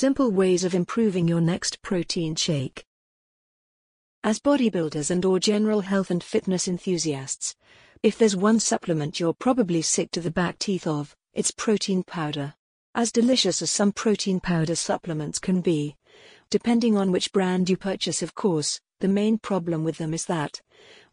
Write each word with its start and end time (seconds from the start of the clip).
Simple 0.00 0.30
ways 0.30 0.62
of 0.62 0.76
improving 0.76 1.26
your 1.26 1.40
next 1.40 1.82
protein 1.82 2.36
shake. 2.36 2.84
As 4.22 4.38
bodybuilders 4.38 5.10
and 5.10 5.24
or 5.24 5.40
general 5.40 5.80
health 5.80 6.12
and 6.12 6.22
fitness 6.22 6.68
enthusiasts, 6.68 7.56
if 8.04 8.16
there's 8.16 8.36
one 8.36 8.60
supplement 8.60 9.18
you're 9.18 9.32
probably 9.32 9.82
sick 9.82 10.12
to 10.12 10.20
the 10.20 10.30
back 10.30 10.60
teeth 10.60 10.86
of, 10.86 11.16
it's 11.34 11.50
protein 11.50 12.04
powder. 12.04 12.54
As 12.94 13.10
delicious 13.10 13.60
as 13.60 13.72
some 13.72 13.90
protein 13.90 14.38
powder 14.38 14.76
supplements 14.76 15.40
can 15.40 15.62
be, 15.62 15.96
depending 16.48 16.96
on 16.96 17.10
which 17.10 17.32
brand 17.32 17.68
you 17.68 17.76
purchase 17.76 18.22
of 18.22 18.36
course, 18.36 18.80
the 19.00 19.08
main 19.08 19.36
problem 19.36 19.82
with 19.82 19.98
them 19.98 20.14
is 20.14 20.26
that, 20.26 20.60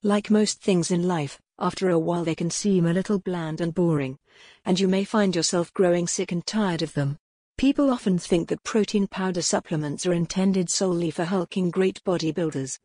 like 0.04 0.30
most 0.30 0.62
things 0.62 0.92
in 0.92 1.08
life, 1.08 1.42
after 1.58 1.90
a 1.90 1.98
while 1.98 2.24
they 2.24 2.36
can 2.36 2.52
seem 2.52 2.86
a 2.86 2.94
little 2.94 3.18
bland 3.18 3.62
and 3.62 3.74
boring, 3.74 4.20
and 4.64 4.80
you 4.80 4.88
may 4.88 5.04
find 5.04 5.36
yourself 5.36 5.74
growing 5.74 6.06
sick 6.08 6.32
and 6.32 6.46
tired 6.46 6.84
of 6.84 6.94
them. 6.94 7.18
People 7.58 7.90
often 7.90 8.18
think 8.18 8.50
that 8.50 8.66
protein 8.66 9.08
powder 9.08 9.42
supplements 9.42 10.06
are 10.06 10.12
intended 10.12 10.70
solely 10.70 11.10
for 11.10 11.24
hulking 11.24 11.72
great 11.72 12.04
bodybuilders. 12.04 12.80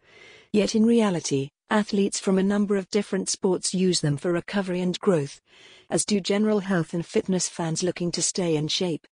Yet 0.52 0.76
in 0.76 0.86
reality, 0.86 1.50
athletes 1.70 2.20
from 2.20 2.38
a 2.38 2.42
number 2.44 2.76
of 2.76 2.88
different 2.88 3.28
sports 3.28 3.74
use 3.74 4.00
them 4.00 4.16
for 4.16 4.30
recovery 4.30 4.80
and 4.80 4.96
growth, 5.00 5.40
as 5.90 6.04
do 6.04 6.20
general 6.20 6.60
health 6.60 6.94
and 6.94 7.04
fitness 7.04 7.48
fans 7.48 7.82
looking 7.82 8.12
to 8.12 8.22
stay 8.22 8.54
in 8.54 8.68
shape. 8.68 9.08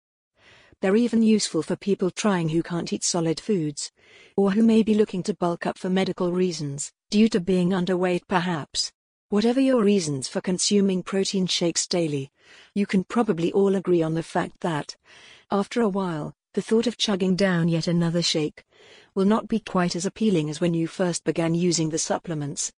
They're 0.81 0.95
even 0.95 1.25
useful 1.25 1.65
for 1.65 1.75
people 1.75 2.13
trying 2.13 2.51
who 2.51 2.63
can't 2.63 2.93
eat 2.93 3.03
solid 3.03 3.41
foods, 3.41 3.91
or 4.37 4.53
who 4.53 4.63
may 4.63 4.85
be 4.85 4.95
looking 4.95 5.25
to 5.25 5.35
bulk 5.35 5.67
up 5.67 5.77
for 5.77 5.91
medical 5.91 6.31
reasons, 6.31 6.93
due 7.11 7.29
to 7.31 7.41
being 7.41 7.71
underweight 7.71 8.29
perhaps. 8.29 8.93
Whatever 9.31 9.61
your 9.61 9.83
reasons 9.83 10.29
for 10.29 10.41
consuming 10.41 11.03
protein 11.03 11.49
shakes 11.49 11.89
daily, 11.89 12.31
you 12.75 12.87
can 12.87 13.03
probably 13.03 13.53
all 13.53 13.75
agree 13.75 14.03
on 14.03 14.15
the 14.15 14.23
fact 14.23 14.61
that, 14.61 14.97
after 15.51 15.81
a 15.81 15.89
while, 15.89 16.35
the 16.55 16.63
thought 16.63 16.87
of 16.87 16.99
chugging 16.99 17.37
down 17.37 17.69
yet 17.69 17.87
another 17.87 18.23
shake 18.23 18.65
will 19.15 19.25
not 19.25 19.49
be 19.49 19.61
quite 19.61 19.97
as 19.97 20.07
appealing 20.07 20.51
as 20.51 20.61
when 20.61 20.75
you 20.75 20.87
first 20.87 21.25
began 21.25 21.55
using 21.55 21.91
the 21.91 21.99
supplements. 21.99 22.73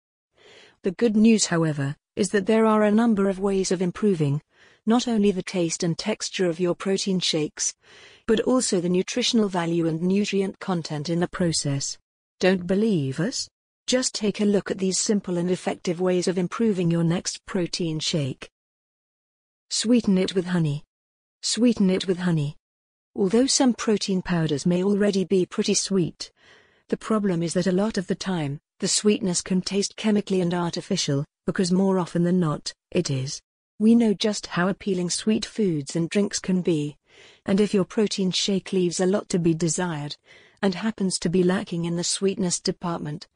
The 0.83 0.93
good 0.93 1.17
news, 1.17 1.47
however, 1.47 1.97
is 2.17 2.31
that 2.31 2.47
there 2.47 2.67
are 2.67 2.83
a 2.83 2.91
number 2.91 3.29
of 3.29 3.39
ways 3.39 3.73
of 3.73 3.83
improving 3.83 4.41
not 4.87 5.07
only 5.07 5.31
the 5.31 5.43
taste 5.43 5.83
and 5.83 5.99
texture 5.99 6.47
of 6.47 6.59
your 6.59 6.75
protein 6.75 7.21
shakes, 7.21 7.75
but 8.27 8.41
also 8.41 8.81
the 8.81 8.89
nutritional 8.89 9.49
value 9.49 9.87
and 9.87 10.01
nutrient 10.01 10.59
content 10.59 11.09
in 11.09 11.21
the 11.21 11.29
process. 11.29 11.99
Don't 12.39 12.67
believe 12.67 13.21
us? 13.21 13.49
Just 13.87 14.15
take 14.15 14.41
a 14.41 14.45
look 14.45 14.71
at 14.71 14.79
these 14.79 14.99
simple 14.99 15.37
and 15.37 15.51
effective 15.51 16.01
ways 16.01 16.29
of 16.29 16.39
improving 16.39 16.91
your 16.91 17.05
next 17.05 17.45
protein 17.45 17.99
shake. 17.99 18.51
Sweeten 19.69 20.17
it 20.17 20.35
with 20.35 20.47
honey. 20.47 20.85
Sweeten 21.43 21.91
it 21.91 22.07
with 22.07 22.19
honey. 22.19 22.57
Although 23.21 23.45
some 23.45 23.75
protein 23.75 24.23
powders 24.23 24.65
may 24.65 24.83
already 24.83 25.25
be 25.25 25.45
pretty 25.45 25.75
sweet, 25.75 26.33
the 26.89 26.97
problem 26.97 27.43
is 27.43 27.53
that 27.53 27.67
a 27.67 27.73
lot 27.73 27.99
of 27.99 28.07
the 28.07 28.15
time, 28.15 28.59
the 28.79 28.89
sweetness 28.89 29.43
can 29.43 29.61
taste 29.61 29.95
chemically 29.95 30.41
and 30.41 30.55
artificial, 30.55 31.27
because 31.45 31.71
more 31.71 31.99
often 31.99 32.25
than 32.25 32.41
not, 32.41 32.73
it 32.91 33.11
is. 33.11 33.43
We 33.79 33.95
know 33.95 34.15
just 34.15 34.47
how 34.47 34.69
appealing 34.69 35.11
sweet 35.11 35.45
foods 35.45 35.95
and 35.95 36.09
drinks 36.09 36.39
can 36.39 36.63
be, 36.63 36.97
and 37.45 37.61
if 37.61 37.75
your 37.75 37.85
protein 37.85 38.31
shake 38.31 38.73
leaves 38.73 39.01
a 39.01 39.07
lot 39.07 39.29
to 39.29 39.39
be 39.39 39.53
desired, 39.53 40.17
and 40.63 40.75
happens 40.75 41.19
to 41.19 41.29
be 41.29 41.43
lacking 41.43 41.85
in 41.85 41.97
the 41.97 42.05
sweetness 42.05 42.59
department, 42.59 43.29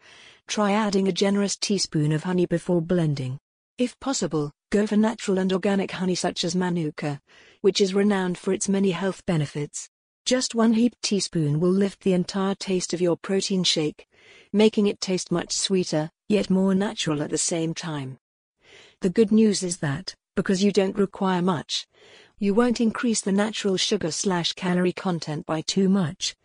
Try 0.46 0.72
adding 0.72 1.08
a 1.08 1.12
generous 1.12 1.56
teaspoon 1.56 2.12
of 2.12 2.24
honey 2.24 2.46
before 2.46 2.82
blending. 2.82 3.38
If 3.76 3.98
possible, 3.98 4.52
go 4.70 4.86
for 4.86 4.96
natural 4.96 5.36
and 5.36 5.52
organic 5.52 5.90
honey 5.90 6.14
such 6.14 6.44
as 6.44 6.54
Manuka, 6.54 7.20
which 7.60 7.80
is 7.80 7.92
renowned 7.92 8.38
for 8.38 8.52
its 8.52 8.68
many 8.68 8.92
health 8.92 9.26
benefits. 9.26 9.88
Just 10.24 10.54
one 10.54 10.74
heaped 10.74 11.02
teaspoon 11.02 11.58
will 11.58 11.72
lift 11.72 12.04
the 12.04 12.12
entire 12.12 12.54
taste 12.54 12.94
of 12.94 13.00
your 13.00 13.16
protein 13.16 13.64
shake, 13.64 14.06
making 14.52 14.86
it 14.86 15.00
taste 15.00 15.32
much 15.32 15.52
sweeter, 15.52 16.12
yet 16.28 16.50
more 16.50 16.72
natural 16.72 17.20
at 17.20 17.30
the 17.30 17.38
same 17.38 17.74
time. 17.74 18.18
The 19.00 19.10
good 19.10 19.32
news 19.32 19.64
is 19.64 19.78
that, 19.78 20.14
because 20.36 20.62
you 20.62 20.70
don't 20.70 20.96
require 20.96 21.42
much, 21.42 21.88
you 22.38 22.54
won't 22.54 22.80
increase 22.80 23.22
the 23.22 23.32
natural 23.32 23.76
sugar 23.76 24.12
slash 24.12 24.52
calorie 24.52 24.92
content 24.92 25.46
by 25.46 25.62
too 25.62 25.88
much, 25.88 26.36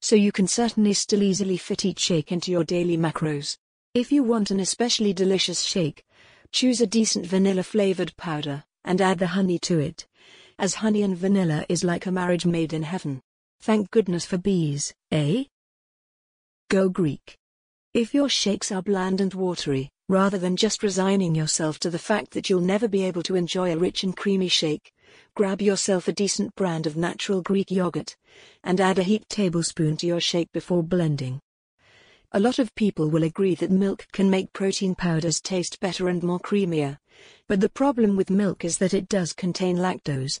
so 0.00 0.16
you 0.16 0.32
can 0.32 0.46
certainly 0.46 0.94
still 0.94 1.22
easily 1.22 1.58
fit 1.58 1.84
each 1.84 2.00
shake 2.00 2.32
into 2.32 2.50
your 2.50 2.64
daily 2.64 2.96
macros. 2.96 3.58
If 3.92 4.10
you 4.10 4.22
want 4.22 4.50
an 4.50 4.60
especially 4.60 5.12
delicious 5.12 5.62
shake, 5.62 6.04
choose 6.52 6.80
a 6.80 6.86
decent 6.86 7.26
vanilla 7.26 7.62
flavored 7.62 8.16
powder, 8.16 8.64
and 8.84 9.00
add 9.00 9.18
the 9.18 9.28
honey 9.28 9.58
to 9.58 9.78
it. 9.78 10.06
As 10.58 10.74
honey 10.74 11.02
and 11.02 11.16
vanilla 11.16 11.64
is 11.68 11.84
like 11.84 12.06
a 12.06 12.10
marriage 12.10 12.46
made 12.46 12.72
in 12.72 12.82
heaven. 12.82 13.20
Thank 13.60 13.90
goodness 13.90 14.24
for 14.24 14.38
bees, 14.38 14.94
eh? 15.10 15.44
Go 16.68 16.88
Greek. 16.88 17.36
If 17.94 18.14
your 18.14 18.28
shakes 18.28 18.70
are 18.70 18.82
bland 18.82 19.20
and 19.20 19.32
watery, 19.34 19.90
rather 20.08 20.38
than 20.38 20.56
just 20.56 20.82
resigning 20.82 21.34
yourself 21.34 21.78
to 21.80 21.90
the 21.90 21.98
fact 21.98 22.32
that 22.32 22.48
you'll 22.48 22.60
never 22.60 22.88
be 22.88 23.04
able 23.04 23.22
to 23.22 23.34
enjoy 23.36 23.72
a 23.72 23.78
rich 23.78 24.02
and 24.02 24.16
creamy 24.16 24.48
shake, 24.48 24.92
grab 25.34 25.60
yourself 25.60 26.08
a 26.08 26.12
decent 26.12 26.54
brand 26.54 26.86
of 26.86 26.96
natural 26.96 27.42
Greek 27.42 27.70
yogurt, 27.70 28.16
and 28.64 28.80
add 28.80 28.98
a 28.98 29.02
heaped 29.02 29.28
tablespoon 29.28 29.96
to 29.96 30.06
your 30.06 30.20
shake 30.20 30.50
before 30.52 30.82
blending. 30.82 31.40
A 32.32 32.40
lot 32.40 32.58
of 32.58 32.74
people 32.74 33.08
will 33.08 33.22
agree 33.22 33.54
that 33.54 33.70
milk 33.70 34.06
can 34.12 34.28
make 34.28 34.52
protein 34.52 34.94
powders 34.94 35.40
taste 35.40 35.80
better 35.80 36.10
and 36.10 36.22
more 36.22 36.38
creamier, 36.38 36.98
but 37.46 37.60
the 37.60 37.70
problem 37.70 38.16
with 38.16 38.28
milk 38.28 38.66
is 38.66 38.76
that 38.78 38.92
it 38.92 39.08
does 39.08 39.32
contain 39.32 39.78
lactose, 39.78 40.38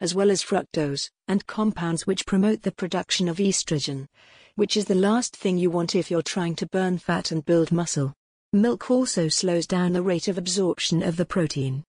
as 0.00 0.14
well 0.14 0.30
as 0.30 0.42
fructose, 0.42 1.10
and 1.28 1.46
compounds 1.46 2.06
which 2.06 2.24
promote 2.24 2.62
the 2.62 2.72
production 2.72 3.28
of 3.28 3.36
estrogen, 3.36 4.08
which 4.54 4.78
is 4.78 4.86
the 4.86 4.94
last 4.94 5.36
thing 5.36 5.58
you 5.58 5.70
want 5.70 5.94
if 5.94 6.10
you're 6.10 6.22
trying 6.22 6.56
to 6.56 6.66
burn 6.68 6.96
fat 6.96 7.30
and 7.30 7.44
build 7.44 7.70
muscle. 7.70 8.14
Milk 8.54 8.90
also 8.90 9.28
slows 9.28 9.66
down 9.66 9.92
the 9.92 10.00
rate 10.02 10.28
of 10.28 10.38
absorption 10.38 11.02
of 11.02 11.18
the 11.18 11.26
protein. 11.26 11.84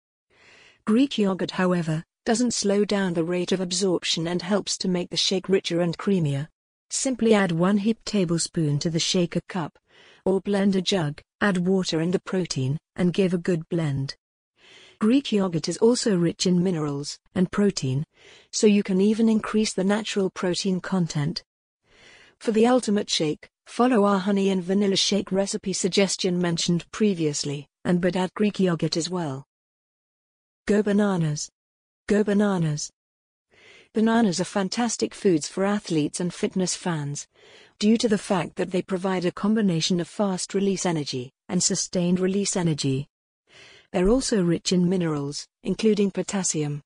Greek 0.85 1.17
yogurt, 1.17 1.51
however, 1.51 2.05
doesn't 2.25 2.53
slow 2.53 2.85
down 2.85 3.13
the 3.13 3.25
rate 3.25 3.51
of 3.51 3.59
absorption 3.59 4.25
and 4.25 4.41
helps 4.41 4.77
to 4.77 4.87
make 4.87 5.09
the 5.09 5.17
shake 5.17 5.49
richer 5.49 5.81
and 5.81 5.97
creamier. 5.97 6.47
Simply 6.95 7.33
add 7.33 7.51
1 7.51 7.77
heaped 7.77 8.05
tablespoon 8.05 8.77
to 8.77 8.87
the 8.87 8.99
shaker 8.99 9.41
cup, 9.49 9.79
or 10.25 10.39
blender 10.39 10.81
jug, 10.81 11.19
add 11.41 11.65
water 11.65 12.01
and 12.01 12.13
the 12.13 12.19
protein, 12.19 12.77
and 12.95 13.11
give 13.11 13.33
a 13.33 13.39
good 13.39 13.67
blend. 13.67 14.15
Greek 14.99 15.31
yogurt 15.31 15.67
is 15.67 15.79
also 15.79 16.15
rich 16.15 16.45
in 16.45 16.63
minerals 16.63 17.17
and 17.33 17.51
protein, 17.51 18.05
so 18.51 18.67
you 18.67 18.83
can 18.83 19.01
even 19.01 19.27
increase 19.27 19.73
the 19.73 19.83
natural 19.83 20.29
protein 20.29 20.79
content. 20.79 21.43
For 22.37 22.51
the 22.51 22.67
ultimate 22.67 23.09
shake, 23.09 23.49
follow 23.65 24.03
our 24.03 24.19
honey 24.19 24.51
and 24.51 24.63
vanilla 24.63 24.95
shake 24.95 25.31
recipe 25.31 25.73
suggestion 25.73 26.39
mentioned 26.39 26.85
previously, 26.91 27.67
and 27.83 28.01
but 28.01 28.15
add 28.15 28.31
Greek 28.35 28.59
yogurt 28.59 28.97
as 28.97 29.09
well. 29.09 29.47
Go 30.67 30.83
bananas. 30.83 31.49
Go 32.07 32.23
bananas. 32.23 32.91
Bananas 33.93 34.41
are 34.41 34.45
fantastic 34.45 35.13
foods 35.13 35.47
for 35.47 35.63
athletes 35.63 36.19
and 36.19 36.33
fitness 36.33 36.75
fans, 36.75 37.27
due 37.77 37.95
to 37.97 38.09
the 38.09 38.17
fact 38.17 38.55
that 38.55 38.71
they 38.71 38.81
provide 38.81 39.23
a 39.23 39.31
combination 39.31 39.99
of 39.99 40.07
fast 40.07 40.55
release 40.55 40.83
energy 40.83 41.31
and 41.47 41.61
sustained 41.61 42.19
release 42.19 42.55
energy. 42.55 43.07
They're 43.91 44.09
also 44.09 44.41
rich 44.41 44.71
in 44.71 44.89
minerals, 44.89 45.47
including 45.61 46.09
potassium, 46.09 46.81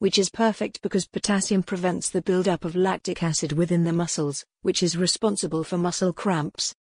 which 0.00 0.18
is 0.18 0.28
perfect 0.28 0.82
because 0.82 1.06
potassium 1.06 1.62
prevents 1.62 2.10
the 2.10 2.20
buildup 2.20 2.64
of 2.64 2.74
lactic 2.74 3.22
acid 3.22 3.52
within 3.52 3.84
the 3.84 3.92
muscles, 3.92 4.44
which 4.62 4.82
is 4.82 4.96
responsible 4.96 5.62
for 5.62 5.78
muscle 5.78 6.12
cramps. 6.12 6.74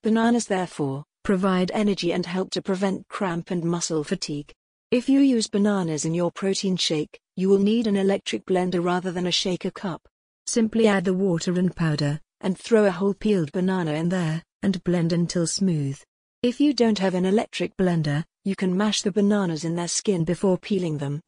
Bananas, 0.00 0.46
therefore, 0.46 1.04
provide 1.22 1.70
energy 1.74 2.10
and 2.10 2.24
help 2.24 2.50
to 2.52 2.62
prevent 2.62 3.06
cramp 3.08 3.50
and 3.50 3.64
muscle 3.64 4.02
fatigue. 4.02 4.54
If 4.90 5.06
you 5.06 5.20
use 5.20 5.48
bananas 5.48 6.06
in 6.06 6.14
your 6.14 6.30
protein 6.30 6.78
shake, 6.78 7.20
you 7.36 7.50
will 7.50 7.58
need 7.58 7.86
an 7.86 7.96
electric 7.96 8.46
blender 8.46 8.82
rather 8.82 9.12
than 9.12 9.26
a 9.26 9.30
shaker 9.30 9.70
cup. 9.70 10.08
Simply 10.46 10.86
add 10.86 11.04
the 11.04 11.12
water 11.12 11.52
and 11.58 11.76
powder, 11.76 12.18
and 12.40 12.56
throw 12.56 12.86
a 12.86 12.90
whole 12.90 13.12
peeled 13.12 13.52
banana 13.52 13.92
in 13.92 14.08
there, 14.08 14.42
and 14.62 14.82
blend 14.84 15.12
until 15.12 15.46
smooth. 15.46 16.00
If 16.42 16.58
you 16.58 16.72
don't 16.72 17.00
have 17.00 17.12
an 17.12 17.26
electric 17.26 17.76
blender, 17.76 18.24
you 18.46 18.56
can 18.56 18.74
mash 18.74 19.02
the 19.02 19.12
bananas 19.12 19.62
in 19.62 19.74
their 19.74 19.88
skin 19.88 20.24
before 20.24 20.56
peeling 20.56 20.96
them, 20.96 21.20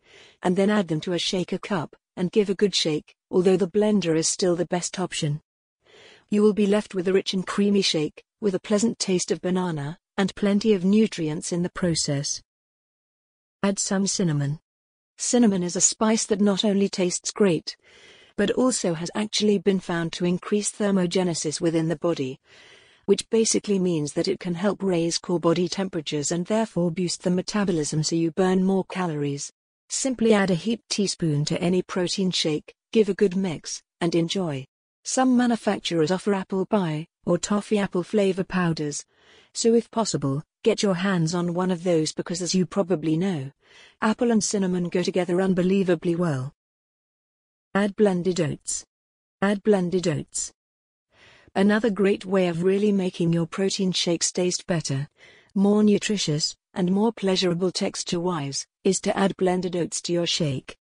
and 0.43 0.57
then 0.57 0.71
add 0.71 0.89
them 0.89 1.03
to 1.03 1.13
a 1.13 1.19
shaker 1.19 1.59
cup, 1.59 1.95
and 2.17 2.33
give 2.33 2.49
a 2.49 2.55
good 2.55 2.75
shake, 2.75 3.15
although 3.31 3.59
the 3.59 3.69
blender 3.69 4.17
is 4.17 4.27
still 4.27 4.57
the 4.57 4.65
best 4.65 4.99
option. 4.99 5.43
You 6.31 6.41
will 6.41 6.55
be 6.55 6.67
left 6.67 6.95
with 6.95 7.07
a 7.09 7.13
rich 7.13 7.35
and 7.35 7.47
creamy 7.47 7.83
shake, 7.83 8.25
with 8.41 8.55
a 8.55 8.61
pleasant 8.61 8.99
taste 8.99 9.31
of 9.31 9.43
banana, 9.43 9.99
and 10.17 10.35
plenty 10.35 10.73
of 10.73 10.83
nutrients 10.83 11.53
in 11.53 11.63
the 11.63 11.69
process. 11.69 12.41
Add 13.63 13.79
some 13.79 14.07
cinnamon. 14.07 14.59
Cinnamon 15.19 15.63
is 15.63 15.77
a 15.77 15.83
spice 15.83 16.25
that 16.25 16.41
not 16.41 16.65
only 16.65 16.89
tastes 16.89 17.31
great, 17.31 17.77
but 18.37 18.51
also 18.53 18.95
has 18.95 19.11
actually 19.15 19.59
been 19.59 19.81
found 19.81 20.15
to 20.15 20.25
increase 20.25 20.73
thermogenesis 20.73 21.61
within 21.61 21.89
the 21.89 21.97
body, 21.97 22.41
which 23.05 23.29
basically 23.29 23.79
means 23.79 24.15
that 24.15 24.29
it 24.29 24.41
can 24.41 24.55
help 24.55 24.83
raise 24.83 25.19
core 25.19 25.39
body 25.39 25.69
temperatures 25.69 26.33
and 26.33 26.47
therefore 26.47 26.91
boost 26.91 27.23
the 27.23 27.31
metabolism 27.31 28.03
so 28.03 28.17
you 28.17 28.31
burn 28.31 28.65
more 28.65 28.85
calories. 28.85 29.53
Simply 29.91 30.33
add 30.33 30.51
a 30.51 30.55
heaped 30.55 30.89
teaspoon 30.89 31.45
to 31.45 31.61
any 31.61 31.83
protein 31.83 32.31
shake, 32.31 32.75
give 32.93 33.11
a 33.11 33.15
good 33.15 33.37
mix, 33.37 33.83
and 34.01 34.15
enjoy. 34.15 34.65
Some 35.05 35.37
manufacturers 35.37 36.11
offer 36.11 36.33
apple 36.33 36.65
pie 36.65 37.09
or 37.27 37.37
toffee 37.37 37.79
apple 37.79 38.05
flavor 38.05 38.45
powders. 38.45 39.05
So 39.53 39.75
if 39.75 39.91
possible, 39.91 40.43
get 40.63 40.83
your 40.83 40.95
hands 40.95 41.35
on 41.35 41.55
one 41.55 41.71
of 41.71 41.85
those 41.85 42.13
because 42.13 42.43
as 42.43 42.55
you 42.55 42.67
probably 42.67 43.17
know, 43.17 43.51
apple 44.03 44.31
and 44.31 44.45
cinnamon 44.45 44.89
go 44.89 45.03
together 45.03 45.41
unbelievably 45.41 46.17
well. 46.17 46.53
Add 47.75 47.97
blended 47.97 48.41
oats. 48.41 48.85
Add 49.41 49.63
blended 49.63 50.07
oats. 50.07 50.53
Another 51.55 51.91
great 51.91 52.27
way 52.27 52.49
of 52.49 52.63
really 52.63 52.93
making 52.93 53.33
your 53.33 53.47
protein 53.47 53.91
shakes 53.93 54.31
taste 54.31 54.67
better, 54.67 55.09
more 55.55 55.83
nutritious, 55.83 56.57
and 56.75 56.93
more 56.93 57.13
pleasurable 57.13 57.73
texture-wise, 57.73 58.67
is 58.85 59.01
to 59.01 59.17
add 59.17 59.37
blended 59.37 59.75
oats 59.75 60.01
to 60.03 60.13
your 60.13 60.27
shake. 60.27 60.77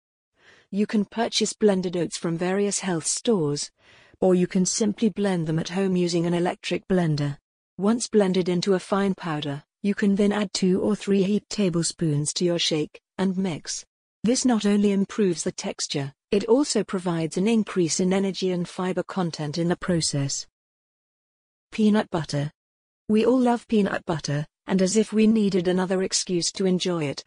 You 0.71 0.85
can 0.85 1.05
purchase 1.05 1.53
blended 1.53 1.97
oats 1.97 2.17
from 2.17 2.37
various 2.37 2.79
health 2.79 3.07
stores, 3.07 3.71
or 4.21 4.35
you 4.35 4.45
can 4.45 4.65
simply 4.65 5.09
blend 5.09 5.47
them 5.47 5.57
at 5.57 5.69
home 5.69 5.95
using 5.95 6.25
an 6.25 6.33
electric 6.33 6.87
blender. 6.87 7.37
Once 7.77 8.07
blended 8.07 8.49
into 8.49 8.73
a 8.73 8.79
fine 8.79 9.15
powder, 9.15 9.63
you 9.81 9.95
can 9.95 10.15
then 10.15 10.31
add 10.31 10.51
2 10.53 10.81
or 10.81 10.95
3 10.95 11.23
heaped 11.23 11.49
tablespoons 11.49 12.33
to 12.33 12.45
your 12.45 12.59
shake, 12.59 12.99
and 13.17 13.37
mix. 13.37 13.85
This 14.23 14.43
not 14.43 14.65
only 14.65 14.91
improves 14.91 15.43
the 15.43 15.51
texture, 15.51 16.13
it 16.31 16.45
also 16.45 16.83
provides 16.83 17.37
an 17.37 17.47
increase 17.47 17.99
in 17.99 18.13
energy 18.13 18.51
and 18.51 18.67
fiber 18.67 19.03
content 19.03 19.57
in 19.57 19.69
the 19.69 19.77
process. 19.77 20.45
Peanut 21.71 22.09
butter. 22.09 22.51
We 23.07 23.25
all 23.25 23.39
love 23.39 23.67
peanut 23.67 24.05
butter, 24.05 24.45
and 24.67 24.81
as 24.81 24.97
if 24.97 25.13
we 25.13 25.25
needed 25.25 25.67
another 25.67 26.03
excuse 26.03 26.51
to 26.53 26.65
enjoy 26.65 27.05
it, 27.05 27.23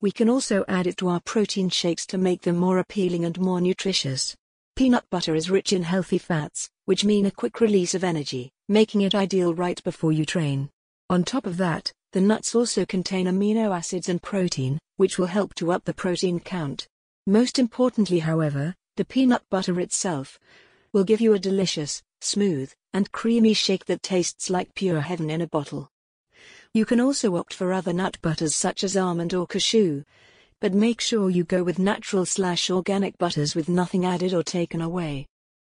we 0.00 0.10
can 0.10 0.28
also 0.28 0.64
add 0.66 0.88
it 0.88 0.96
to 0.96 1.08
our 1.08 1.20
protein 1.20 1.68
shakes 1.68 2.04
to 2.06 2.18
make 2.18 2.42
them 2.42 2.56
more 2.56 2.78
appealing 2.78 3.24
and 3.24 3.38
more 3.38 3.60
nutritious. 3.60 4.36
Peanut 4.74 5.04
butter 5.10 5.34
is 5.34 5.48
rich 5.48 5.72
in 5.72 5.84
healthy 5.84 6.18
fats, 6.18 6.68
which 6.86 7.04
mean 7.04 7.26
a 7.26 7.30
quick 7.30 7.60
release 7.60 7.94
of 7.94 8.02
energy, 8.02 8.50
making 8.68 9.02
it 9.02 9.14
ideal 9.14 9.54
right 9.54 9.82
before 9.84 10.10
you 10.10 10.24
train. 10.24 10.68
On 11.12 11.22
top 11.22 11.44
of 11.44 11.58
that, 11.58 11.92
the 12.12 12.22
nuts 12.22 12.54
also 12.54 12.86
contain 12.86 13.26
amino 13.26 13.76
acids 13.76 14.08
and 14.08 14.22
protein, 14.22 14.78
which 14.96 15.18
will 15.18 15.26
help 15.26 15.54
to 15.56 15.70
up 15.70 15.84
the 15.84 15.92
protein 15.92 16.40
count. 16.40 16.88
Most 17.26 17.58
importantly, 17.58 18.20
however, 18.20 18.74
the 18.96 19.04
peanut 19.04 19.42
butter 19.50 19.78
itself 19.78 20.38
will 20.94 21.04
give 21.04 21.20
you 21.20 21.34
a 21.34 21.38
delicious, 21.38 22.02
smooth, 22.22 22.72
and 22.94 23.12
creamy 23.12 23.52
shake 23.52 23.84
that 23.84 24.02
tastes 24.02 24.48
like 24.48 24.74
pure 24.74 25.02
heaven 25.02 25.28
in 25.28 25.42
a 25.42 25.46
bottle. 25.46 25.90
You 26.72 26.86
can 26.86 26.98
also 26.98 27.36
opt 27.36 27.52
for 27.52 27.74
other 27.74 27.92
nut 27.92 28.16
butters 28.22 28.54
such 28.54 28.82
as 28.82 28.96
almond 28.96 29.34
or 29.34 29.46
cashew, 29.46 30.04
but 30.62 30.72
make 30.72 31.02
sure 31.02 31.28
you 31.28 31.44
go 31.44 31.62
with 31.62 31.78
natural 31.78 32.24
slash 32.24 32.70
organic 32.70 33.18
butters 33.18 33.54
with 33.54 33.68
nothing 33.68 34.06
added 34.06 34.32
or 34.32 34.42
taken 34.42 34.80
away. 34.80 35.26